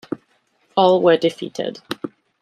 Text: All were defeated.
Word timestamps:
All 0.75 0.99
were 0.99 1.15
defeated. 1.15 1.79